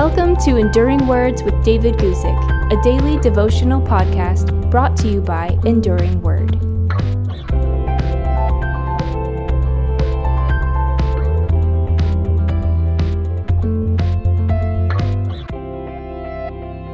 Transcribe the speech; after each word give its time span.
Welcome 0.00 0.36
to 0.44 0.58
Enduring 0.58 1.08
Words 1.08 1.42
with 1.42 1.60
David 1.64 1.96
Guzik, 1.96 2.72
a 2.72 2.80
daily 2.84 3.18
devotional 3.18 3.80
podcast 3.82 4.70
brought 4.70 4.96
to 4.98 5.08
you 5.08 5.20
by 5.20 5.58
Enduring 5.64 6.22
Word. 6.22 6.52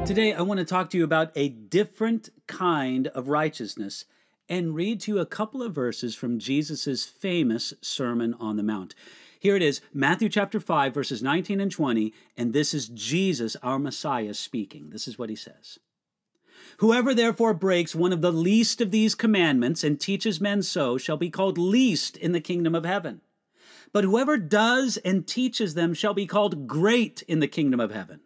Today, 0.06 0.32
I 0.32 0.40
want 0.40 0.60
to 0.60 0.64
talk 0.64 0.88
to 0.88 0.96
you 0.96 1.04
about 1.04 1.30
a 1.36 1.50
different 1.50 2.30
kind 2.46 3.08
of 3.08 3.28
righteousness 3.28 4.06
and 4.48 4.74
read 4.74 5.00
to 5.00 5.12
you 5.12 5.18
a 5.18 5.26
couple 5.26 5.62
of 5.62 5.74
verses 5.74 6.14
from 6.14 6.38
Jesus' 6.38 7.04
famous 7.04 7.74
Sermon 7.82 8.32
on 8.40 8.56
the 8.56 8.62
Mount. 8.62 8.94
Here 9.44 9.56
it 9.56 9.60
is, 9.60 9.82
Matthew 9.92 10.30
chapter 10.30 10.58
5, 10.58 10.94
verses 10.94 11.22
19 11.22 11.60
and 11.60 11.70
20, 11.70 12.14
and 12.34 12.54
this 12.54 12.72
is 12.72 12.88
Jesus, 12.88 13.56
our 13.62 13.78
Messiah, 13.78 14.32
speaking. 14.32 14.88
This 14.88 15.06
is 15.06 15.18
what 15.18 15.28
he 15.28 15.36
says. 15.36 15.78
Whoever 16.78 17.12
therefore 17.12 17.52
breaks 17.52 17.94
one 17.94 18.14
of 18.14 18.22
the 18.22 18.32
least 18.32 18.80
of 18.80 18.90
these 18.90 19.14
commandments 19.14 19.84
and 19.84 20.00
teaches 20.00 20.40
men 20.40 20.62
so 20.62 20.96
shall 20.96 21.18
be 21.18 21.28
called 21.28 21.58
least 21.58 22.16
in 22.16 22.32
the 22.32 22.40
kingdom 22.40 22.74
of 22.74 22.86
heaven. 22.86 23.20
But 23.92 24.04
whoever 24.04 24.38
does 24.38 24.96
and 25.04 25.26
teaches 25.26 25.74
them 25.74 25.92
shall 25.92 26.14
be 26.14 26.24
called 26.24 26.66
great 26.66 27.20
in 27.28 27.40
the 27.40 27.46
kingdom 27.46 27.80
of 27.80 27.90
heaven. 27.90 28.20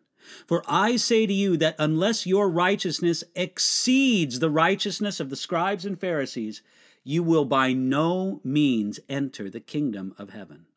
For 0.46 0.62
I 0.68 0.94
say 0.94 1.26
to 1.26 1.34
you 1.34 1.56
that 1.56 1.74
unless 1.80 2.28
your 2.28 2.48
righteousness 2.48 3.24
exceeds 3.34 4.38
the 4.38 4.50
righteousness 4.50 5.18
of 5.18 5.30
the 5.30 5.36
scribes 5.36 5.84
and 5.84 5.98
Pharisees, 5.98 6.62
you 7.02 7.24
will 7.24 7.44
by 7.44 7.72
no 7.72 8.40
means 8.44 9.00
enter 9.08 9.50
the 9.50 9.58
kingdom 9.58 10.14
of 10.16 10.30
heaven. 10.30 10.67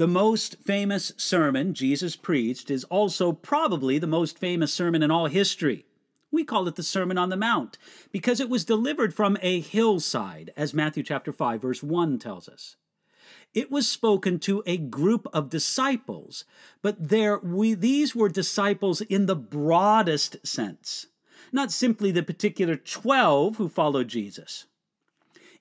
The 0.00 0.08
most 0.08 0.56
famous 0.64 1.12
sermon 1.18 1.74
Jesus 1.74 2.16
preached 2.16 2.70
is 2.70 2.84
also 2.84 3.32
probably 3.32 3.98
the 3.98 4.06
most 4.06 4.38
famous 4.38 4.72
sermon 4.72 5.02
in 5.02 5.10
all 5.10 5.26
history. 5.26 5.84
We 6.30 6.42
call 6.42 6.66
it 6.68 6.76
the 6.76 6.82
Sermon 6.82 7.18
on 7.18 7.28
the 7.28 7.36
Mount 7.36 7.76
because 8.10 8.40
it 8.40 8.48
was 8.48 8.64
delivered 8.64 9.12
from 9.12 9.36
a 9.42 9.60
hillside, 9.60 10.54
as 10.56 10.72
Matthew 10.72 11.02
chapter 11.02 11.34
5 11.34 11.60
verse 11.60 11.82
1 11.82 12.18
tells 12.18 12.48
us. 12.48 12.76
It 13.52 13.70
was 13.70 13.86
spoken 13.86 14.38
to 14.38 14.62
a 14.64 14.78
group 14.78 15.26
of 15.34 15.50
disciples, 15.50 16.46
but 16.80 16.96
there 17.10 17.38
we, 17.38 17.74
these 17.74 18.16
were 18.16 18.30
disciples 18.30 19.02
in 19.02 19.26
the 19.26 19.36
broadest 19.36 20.38
sense, 20.46 21.08
not 21.52 21.70
simply 21.70 22.10
the 22.10 22.22
particular 22.22 22.76
12 22.76 23.58
who 23.58 23.68
followed 23.68 24.08
Jesus. 24.08 24.64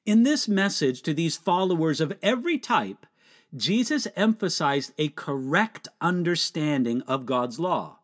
In 0.06 0.24
this 0.24 0.48
message 0.48 1.02
to 1.02 1.14
these 1.14 1.36
followers 1.36 2.00
of 2.00 2.18
every 2.24 2.58
type, 2.58 3.06
Jesus 3.56 4.08
emphasized 4.16 4.94
a 4.98 5.10
correct 5.10 5.88
understanding 6.00 7.02
of 7.04 7.26
God's 7.26 7.60
law. 7.60 8.00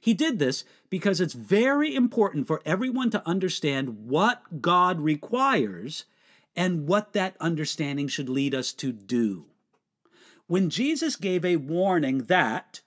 He 0.00 0.14
did 0.14 0.38
this 0.38 0.64
because 0.88 1.20
it's 1.20 1.34
very 1.34 1.94
important 1.94 2.46
for 2.46 2.62
everyone 2.64 3.10
to 3.10 3.28
understand 3.28 4.06
what 4.06 4.62
God 4.62 5.00
requires 5.00 6.04
and 6.54 6.86
what 6.86 7.12
that 7.12 7.36
understanding 7.40 8.08
should 8.08 8.28
lead 8.28 8.54
us 8.54 8.72
to 8.74 8.92
do. 8.92 9.46
When 10.46 10.70
Jesus 10.70 11.16
gave 11.16 11.44
a 11.44 11.56
warning 11.56 12.24
that 12.24 12.80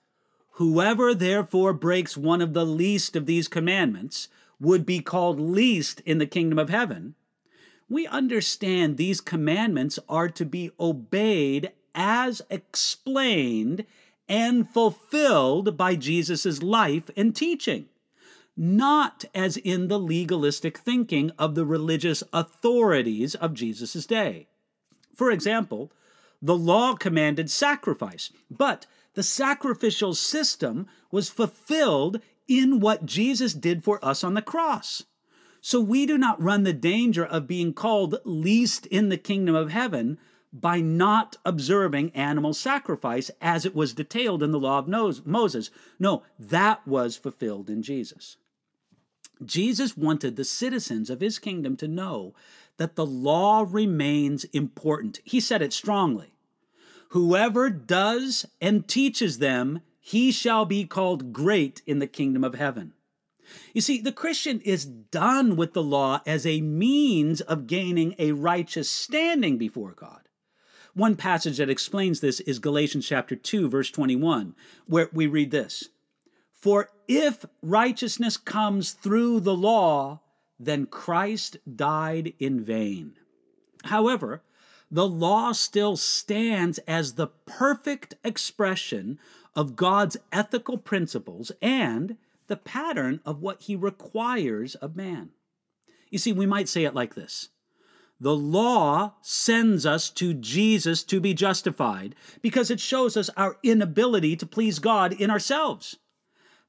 whoever 0.52 1.14
therefore 1.14 1.72
breaks 1.72 2.16
one 2.16 2.40
of 2.40 2.54
the 2.54 2.66
least 2.66 3.14
of 3.14 3.26
these 3.26 3.48
commandments 3.48 4.28
would 4.58 4.84
be 4.84 5.00
called 5.00 5.38
least 5.38 6.00
in 6.04 6.18
the 6.18 6.26
kingdom 6.26 6.58
of 6.58 6.70
heaven, 6.70 7.14
we 7.88 8.06
understand 8.06 8.96
these 8.96 9.20
commandments 9.20 9.98
are 10.08 10.28
to 10.28 10.44
be 10.44 10.70
obeyed 10.80 11.72
as 11.94 12.42
explained 12.50 13.84
and 14.28 14.68
fulfilled 14.68 15.76
by 15.76 15.96
Jesus' 15.96 16.62
life 16.62 17.10
and 17.16 17.34
teaching, 17.34 17.86
not 18.56 19.24
as 19.34 19.56
in 19.56 19.88
the 19.88 19.98
legalistic 19.98 20.78
thinking 20.78 21.30
of 21.38 21.54
the 21.54 21.64
religious 21.64 22.22
authorities 22.32 23.34
of 23.34 23.54
Jesus' 23.54 24.06
day. 24.06 24.46
For 25.14 25.30
example, 25.30 25.90
the 26.40 26.56
law 26.56 26.94
commanded 26.94 27.50
sacrifice, 27.50 28.30
but 28.50 28.86
the 29.14 29.22
sacrificial 29.22 30.14
system 30.14 30.86
was 31.10 31.28
fulfilled 31.28 32.20
in 32.46 32.80
what 32.80 33.06
Jesus 33.06 33.52
did 33.52 33.84
for 33.84 34.02
us 34.04 34.24
on 34.24 34.34
the 34.34 34.42
cross. 34.42 35.04
So 35.60 35.80
we 35.80 36.06
do 36.06 36.16
not 36.16 36.42
run 36.42 36.62
the 36.62 36.72
danger 36.72 37.24
of 37.24 37.46
being 37.46 37.74
called 37.74 38.16
least 38.24 38.86
in 38.86 39.08
the 39.08 39.18
kingdom 39.18 39.54
of 39.54 39.70
heaven 39.70 40.18
by 40.52 40.80
not 40.80 41.36
observing 41.44 42.10
animal 42.10 42.52
sacrifice 42.52 43.30
as 43.40 43.64
it 43.64 43.74
was 43.74 43.94
detailed 43.94 44.42
in 44.42 44.50
the 44.50 44.58
law 44.58 44.78
of 44.78 45.26
Moses. 45.26 45.70
No, 45.98 46.22
that 46.38 46.86
was 46.86 47.16
fulfilled 47.16 47.70
in 47.70 47.82
Jesus. 47.82 48.36
Jesus 49.44 49.96
wanted 49.96 50.36
the 50.36 50.44
citizens 50.44 51.08
of 51.08 51.20
his 51.20 51.38
kingdom 51.38 51.76
to 51.76 51.88
know 51.88 52.34
that 52.76 52.96
the 52.96 53.06
law 53.06 53.64
remains 53.68 54.44
important. 54.44 55.20
He 55.24 55.40
said 55.40 55.62
it 55.62 55.72
strongly. 55.72 56.32
Whoever 57.10 57.70
does 57.70 58.46
and 58.60 58.86
teaches 58.86 59.38
them, 59.38 59.80
he 60.00 60.30
shall 60.30 60.64
be 60.64 60.84
called 60.84 61.32
great 61.32 61.82
in 61.86 61.98
the 61.98 62.06
kingdom 62.06 62.44
of 62.44 62.54
heaven. 62.54 62.92
You 63.74 63.80
see, 63.80 64.00
the 64.00 64.12
Christian 64.12 64.60
is 64.60 64.84
done 64.84 65.56
with 65.56 65.72
the 65.72 65.82
law 65.82 66.20
as 66.26 66.46
a 66.46 66.60
means 66.60 67.40
of 67.40 67.66
gaining 67.66 68.14
a 68.18 68.32
righteous 68.32 68.88
standing 68.88 69.58
before 69.58 69.92
God. 69.92 70.28
One 70.94 71.16
passage 71.16 71.58
that 71.58 71.70
explains 71.70 72.20
this 72.20 72.40
is 72.40 72.58
Galatians 72.58 73.06
chapter 73.06 73.36
2 73.36 73.68
verse 73.68 73.90
21, 73.90 74.54
where 74.86 75.08
we 75.12 75.26
read 75.26 75.50
this. 75.50 75.88
For 76.52 76.90
if 77.08 77.44
righteousness 77.62 78.36
comes 78.36 78.92
through 78.92 79.40
the 79.40 79.54
law, 79.54 80.20
then 80.58 80.86
Christ 80.86 81.56
died 81.74 82.34
in 82.38 82.62
vain. 82.62 83.14
However, 83.84 84.42
the 84.90 85.08
law 85.08 85.52
still 85.52 85.96
stands 85.96 86.78
as 86.80 87.14
the 87.14 87.28
perfect 87.28 88.14
expression 88.24 89.18
of 89.54 89.76
God's 89.76 90.16
ethical 90.32 90.76
principles 90.76 91.52
and 91.62 92.16
the 92.48 92.56
pattern 92.56 93.20
of 93.24 93.40
what 93.40 93.62
he 93.62 93.76
requires 93.76 94.74
of 94.74 94.96
man. 94.96 95.30
You 96.10 96.18
see, 96.18 96.32
we 96.32 96.46
might 96.46 96.68
say 96.68 96.84
it 96.84 96.94
like 96.94 97.14
this 97.14 97.48
the 98.20 98.36
law 98.36 99.14
sends 99.22 99.86
us 99.86 100.10
to 100.10 100.34
Jesus 100.34 101.02
to 101.04 101.20
be 101.20 101.32
justified 101.32 102.14
because 102.42 102.70
it 102.70 102.78
shows 102.78 103.16
us 103.16 103.30
our 103.36 103.56
inability 103.62 104.36
to 104.36 104.46
please 104.46 104.78
God 104.78 105.14
in 105.14 105.30
ourselves. 105.30 105.96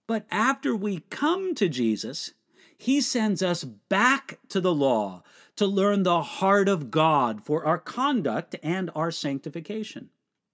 But 0.08 0.26
after 0.32 0.76
we 0.76 1.02
come 1.10 1.54
to 1.56 1.68
Jesus, 1.68 2.32
he 2.78 3.02
sends 3.02 3.44
us 3.44 3.64
back 3.64 4.40
to 4.50 4.62
the 4.62 4.74
law 4.74 5.24
to 5.58 5.68
learn 5.68 6.04
the 6.04 6.22
heart 6.22 6.70
of 6.70 6.90
God 6.90 7.44
for 7.44 7.66
our 7.66 7.78
conduct 7.78 8.56
and 8.64 8.90
our 8.96 9.12
sanctification. 9.12 10.10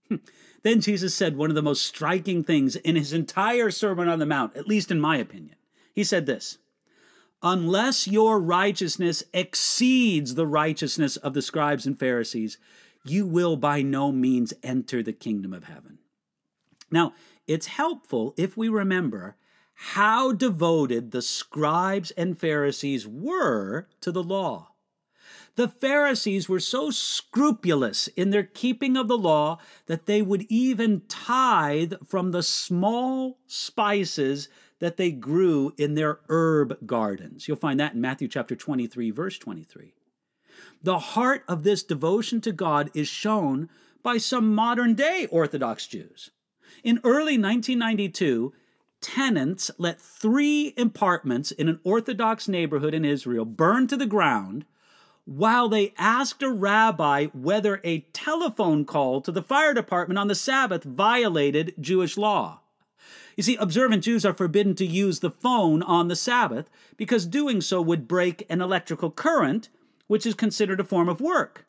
then 0.63 0.81
Jesus 0.81 1.13
said 1.13 1.37
one 1.37 1.49
of 1.49 1.55
the 1.55 1.61
most 1.61 1.85
striking 1.85 2.43
things 2.43 2.75
in 2.75 2.95
his 2.95 3.13
entire 3.13 3.69
Sermon 3.69 4.09
on 4.09 4.19
the 4.19 4.25
Mount, 4.25 4.57
at 4.57 4.67
least 4.67 4.89
in 4.89 4.99
my 4.99 5.17
opinion. 5.17 5.55
He 5.93 6.03
said 6.03 6.25
this 6.25 6.57
unless 7.41 8.07
your 8.07 8.39
righteousness 8.39 9.23
exceeds 9.33 10.35
the 10.35 10.47
righteousness 10.47 11.17
of 11.17 11.33
the 11.33 11.41
scribes 11.41 11.85
and 11.85 11.99
Pharisees, 11.99 12.57
you 13.03 13.25
will 13.25 13.55
by 13.55 13.81
no 13.81 14.11
means 14.11 14.53
enter 14.63 15.03
the 15.03 15.13
kingdom 15.13 15.53
of 15.53 15.65
heaven. 15.65 15.99
Now, 16.91 17.13
it's 17.47 17.67
helpful 17.67 18.33
if 18.37 18.57
we 18.57 18.69
remember 18.69 19.35
how 19.73 20.31
devoted 20.31 21.11
the 21.11 21.21
scribes 21.21 22.11
and 22.11 22.37
Pharisees 22.37 23.07
were 23.07 23.87
to 24.01 24.11
the 24.11 24.23
law. 24.23 24.71
The 25.55 25.67
Pharisees 25.67 26.47
were 26.47 26.59
so 26.59 26.91
scrupulous 26.91 28.07
in 28.09 28.29
their 28.29 28.43
keeping 28.43 28.95
of 28.95 29.07
the 29.07 29.17
law 29.17 29.59
that 29.87 30.05
they 30.05 30.21
would 30.21 30.45
even 30.49 31.01
tithe 31.07 31.93
from 32.05 32.31
the 32.31 32.43
small 32.43 33.39
spices 33.47 34.49
that 34.79 34.97
they 34.97 35.11
grew 35.11 35.73
in 35.77 35.95
their 35.95 36.19
herb 36.29 36.77
gardens. 36.85 37.47
You'll 37.47 37.57
find 37.57 37.79
that 37.79 37.93
in 37.93 38.01
Matthew 38.01 38.27
chapter 38.27 38.55
23, 38.55 39.11
verse 39.11 39.37
23. 39.37 39.93
The 40.81 40.99
heart 40.99 41.43
of 41.47 41.63
this 41.63 41.83
devotion 41.83 42.41
to 42.41 42.51
God 42.51 42.91
is 42.93 43.07
shown 43.07 43.69
by 44.03 44.17
some 44.17 44.53
modern 44.53 44.93
day 44.93 45.27
Orthodox 45.31 45.87
Jews. 45.87 46.31
In 46.83 46.99
early 47.03 47.37
1992, 47.37 48.53
tenants 49.01 49.71
let 49.77 50.01
three 50.01 50.73
apartments 50.77 51.51
in 51.51 51.67
an 51.67 51.79
Orthodox 51.83 52.47
neighborhood 52.47 52.93
in 52.93 53.05
Israel 53.05 53.45
burn 53.45 53.87
to 53.87 53.97
the 53.97 54.05
ground 54.05 54.65
while 55.25 55.67
they 55.67 55.93
asked 55.97 56.41
a 56.41 56.49
rabbi 56.49 57.25
whether 57.33 57.81
a 57.83 57.99
telephone 58.13 58.85
call 58.85 59.19
to 59.21 59.31
the 59.31 59.41
fire 59.41 59.73
department 59.73 60.17
on 60.17 60.27
the 60.27 60.35
Sabbath 60.35 60.83
violated 60.83 61.73
Jewish 61.79 62.15
law. 62.15 62.61
You 63.37 63.43
see, 63.43 63.55
observant 63.57 64.03
Jews 64.03 64.25
are 64.25 64.33
forbidden 64.33 64.73
to 64.75 64.85
use 64.85 65.19
the 65.19 65.29
phone 65.29 65.83
on 65.83 66.07
the 66.07 66.15
Sabbath 66.15 66.71
because 66.97 67.27
doing 67.27 67.61
so 67.61 67.79
would 67.79 68.07
break 68.07 68.43
an 68.49 68.61
electrical 68.61 69.11
current, 69.11 69.69
which 70.07 70.25
is 70.25 70.33
considered 70.33 70.79
a 70.79 70.83
form 70.83 71.07
of 71.07 71.21
work. 71.21 71.67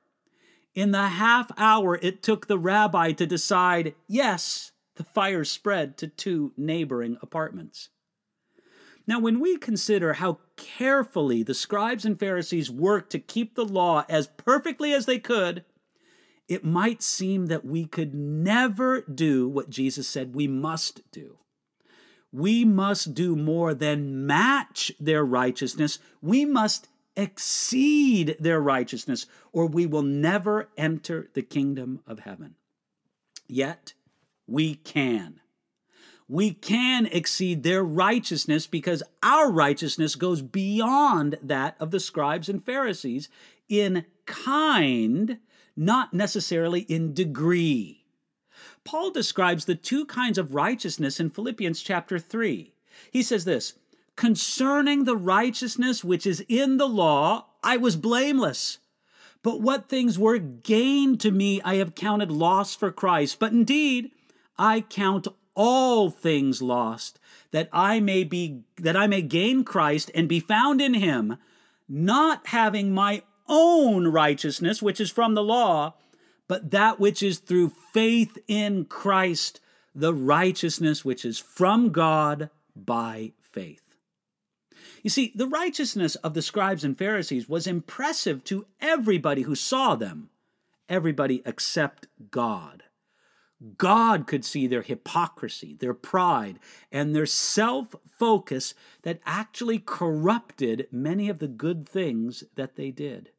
In 0.75 0.93
the 0.93 1.09
half 1.09 1.51
hour 1.59 1.97
it 2.01 2.23
took 2.23 2.47
the 2.47 2.59
rabbi 2.59 3.13
to 3.13 3.27
decide 3.27 3.95
yes, 4.07 4.73
the 4.97 5.05
fire 5.05 5.45
spread 5.45 5.99
to 5.99 6.07
two 6.09 6.53
neighboring 6.57 7.19
apartments. 7.21 7.91
Now, 9.07 9.19
when 9.21 9.39
we 9.39 9.57
consider 9.57 10.15
how 10.15 10.39
carefully 10.57 11.43
the 11.43 11.55
scribes 11.55 12.05
and 12.05 12.19
Pharisees 12.19 12.71
worked 12.71 13.11
to 13.13 13.19
keep 13.19 13.55
the 13.55 13.65
law 13.65 14.05
as 14.09 14.27
perfectly 14.27 14.93
as 14.93 15.07
they 15.07 15.19
could, 15.19 15.65
it 16.47 16.65
might 16.65 17.03
seem 17.03 17.47
that 17.47 17.65
we 17.65 17.85
could 17.85 18.15
never 18.15 19.03
do 19.03 19.49
what 19.49 19.71
Jesus 19.71 20.09
said 20.09 20.35
we 20.35 20.47
must 20.47 21.03
do. 21.11 21.39
We 22.33 22.65
must 22.65 23.15
do 23.15 23.37
more 23.37 23.75
than 23.75 24.27
match 24.27 24.93
their 25.01 25.25
righteousness. 25.25 25.99
We 26.21 26.45
must 26.45 26.89
exceed 27.17 28.37
their 28.39 28.61
righteousness, 28.61 29.27
or 29.53 29.67
we 29.67 29.87
will 29.87 30.03
never 30.03 30.69
enter 30.77 31.31
the 31.35 31.43
kingdom 31.43 32.01
of 32.07 32.21
heaven. 32.21 32.55
Yet, 33.49 33.95
we 34.47 34.75
can. 34.75 35.41
We 36.29 36.53
can 36.53 37.07
exceed 37.07 37.63
their 37.63 37.83
righteousness 37.83 38.67
because 38.67 39.03
our 39.23 39.51
righteousness 39.51 40.15
goes 40.15 40.43
beyond 40.43 41.39
that 41.43 41.77
of 41.81 41.91
the 41.91 42.01
scribes 42.01 42.51
and 42.51 42.63
Pharisees 42.63 43.31
in 43.69 44.05
kind, 44.27 45.39
not 45.75 46.13
necessarily 46.13 46.81
in 46.81 47.15
degree. 47.15 47.98
Paul 48.85 49.11
describes 49.11 49.65
the 49.65 49.75
two 49.75 50.05
kinds 50.07 50.39
of 50.39 50.55
righteousness 50.55 51.21
in 51.21 51.31
Philippians 51.31 51.83
chapter 51.83 52.19
3. 52.19 52.73
He 53.11 53.23
says 53.23 53.45
this 53.45 53.75
Concerning 54.17 55.05
the 55.05 55.17
righteousness 55.17 56.03
which 56.03 56.27
is 56.27 56.45
in 56.49 56.77
the 56.77 56.89
law, 56.89 57.47
I 57.63 57.77
was 57.77 57.97
blameless. 57.97 58.79
But 59.43 59.61
what 59.61 59.89
things 59.89 60.19
were 60.19 60.39
gain 60.39 61.17
to 61.19 61.31
me, 61.31 61.63
I 61.63 61.77
have 61.77 61.95
counted 61.95 62.31
loss 62.31 62.75
for 62.75 62.91
Christ. 62.91 63.39
But 63.39 63.53
indeed, 63.53 64.11
I 64.59 64.81
count 64.81 65.29
all 65.55 66.11
things 66.11 66.61
lost, 66.61 67.19
that 67.51 67.69
I 67.73 68.01
may 68.01 68.25
be 68.25 68.63
that 68.77 68.97
I 68.97 69.07
may 69.07 69.23
gain 69.23 69.65
Christ 69.65 70.11
and 70.15 70.29
be 70.29 70.41
found 70.41 70.81
in 70.81 70.95
him, 70.95 71.37
not 71.89 72.49
having 72.49 72.93
my 72.93 73.23
own 73.49 74.09
righteousness, 74.09 74.83
which 74.83 75.01
is 75.01 75.11
from 75.11 75.35
the 75.35 75.43
law, 75.43 75.95
but 76.49 76.71
that 76.71 76.99
which 76.99 77.23
is 77.23 77.39
through 77.39 77.69
faith 77.93 78.39
in 78.49 78.87
Christ, 78.87 79.61
the 79.95 80.15
righteousness 80.15 81.05
which 81.05 81.25
is 81.25 81.39
from 81.39 81.91
God 81.91 82.51
by 82.75 83.33
faith. 83.41 83.83
You 85.03 85.11
see, 85.11 85.33
the 85.35 85.47
righteousness 85.47 86.17
of 86.17 86.35
the 86.35 86.43
scribes 86.43 86.85
and 86.85 86.99
Pharisees 86.99 87.49
was 87.49 87.67
impressive 87.67 88.43
to 88.45 88.67
everybody 88.81 89.43
who 89.43 89.55
saw 89.55 89.95
them, 89.95 90.31
everybody 90.89 91.43
except 91.45 92.09
God. 92.31 92.85
God 93.77 94.27
could 94.27 94.45
see 94.45 94.67
their 94.67 94.83
hypocrisy, 94.83 95.75
their 95.75 95.95
pride, 95.95 96.61
and 96.93 97.15
their 97.15 97.27
self 97.27 97.95
focus 98.07 98.75
that 99.03 99.21
actually 99.27 99.81
corrupted 99.81 100.87
many 100.93 101.29
of 101.29 101.41
the 101.41 101.49
good 101.49 101.89
things 101.89 102.45
that 102.55 102.77
they 102.77 102.91
did. 102.91 103.31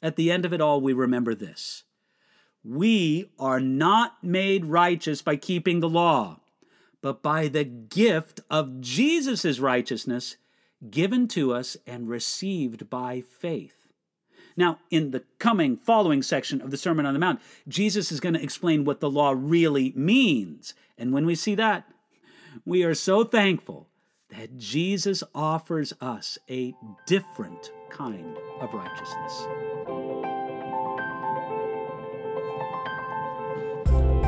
At 0.00 0.16
the 0.16 0.30
end 0.30 0.44
of 0.44 0.52
it 0.52 0.60
all, 0.60 0.80
we 0.80 0.92
remember 0.92 1.34
this 1.34 1.84
We 2.64 3.30
are 3.38 3.60
not 3.60 4.24
made 4.24 4.64
righteous 4.64 5.20
by 5.20 5.36
keeping 5.36 5.80
the 5.80 5.88
law, 5.88 6.40
but 7.02 7.22
by 7.22 7.48
the 7.48 7.64
gift 7.64 8.40
of 8.50 8.80
Jesus' 8.80 9.58
righteousness 9.58 10.36
given 10.90 11.28
to 11.28 11.52
us 11.52 11.76
and 11.86 12.08
received 12.08 12.88
by 12.88 13.22
faith. 13.38 13.88
Now, 14.56 14.78
in 14.90 15.10
the 15.10 15.24
coming 15.38 15.76
following 15.76 16.22
section 16.22 16.60
of 16.60 16.70
the 16.70 16.76
Sermon 16.76 17.06
on 17.06 17.12
the 17.12 17.20
Mount, 17.20 17.40
Jesus 17.68 18.12
is 18.12 18.20
going 18.20 18.34
to 18.34 18.42
explain 18.42 18.84
what 18.84 19.00
the 19.00 19.10
law 19.10 19.34
really 19.36 19.92
means. 19.96 20.74
And 20.96 21.12
when 21.12 21.26
we 21.26 21.34
see 21.34 21.54
that, 21.56 21.86
we 22.64 22.84
are 22.84 22.94
so 22.94 23.24
thankful 23.24 23.88
that 24.30 24.56
Jesus 24.56 25.22
offers 25.34 25.92
us 26.00 26.38
a 26.48 26.74
different 27.06 27.72
kind 27.90 28.36
of 28.60 28.72
righteousness. 28.72 29.46